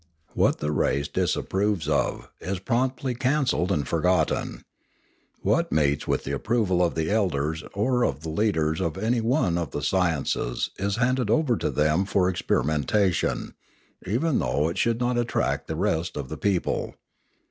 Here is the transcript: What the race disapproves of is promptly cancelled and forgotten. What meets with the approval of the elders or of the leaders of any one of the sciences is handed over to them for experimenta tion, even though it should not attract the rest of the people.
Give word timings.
What 0.33 0.57
the 0.57 0.71
race 0.71 1.07
disapproves 1.07 1.87
of 1.87 2.27
is 2.39 2.57
promptly 2.57 3.13
cancelled 3.13 3.71
and 3.71 3.87
forgotten. 3.87 4.63
What 5.43 5.71
meets 5.71 6.07
with 6.07 6.23
the 6.23 6.31
approval 6.31 6.83
of 6.83 6.95
the 6.95 7.11
elders 7.11 7.63
or 7.75 8.03
of 8.03 8.21
the 8.21 8.29
leaders 8.29 8.81
of 8.81 8.97
any 8.97 9.21
one 9.21 9.59
of 9.59 9.69
the 9.69 9.83
sciences 9.83 10.71
is 10.79 10.95
handed 10.95 11.29
over 11.29 11.55
to 11.55 11.69
them 11.69 12.05
for 12.05 12.31
experimenta 12.33 13.13
tion, 13.13 13.53
even 14.03 14.39
though 14.39 14.69
it 14.69 14.79
should 14.79 14.99
not 14.99 15.19
attract 15.19 15.67
the 15.67 15.75
rest 15.75 16.17
of 16.17 16.29
the 16.29 16.37
people. 16.37 16.95